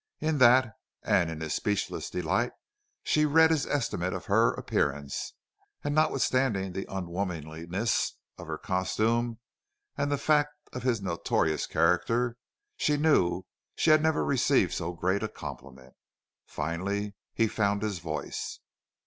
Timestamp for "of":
4.13-4.25, 8.35-8.47, 10.73-10.81